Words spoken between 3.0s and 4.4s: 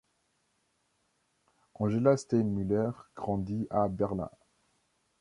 grandit à Berlin.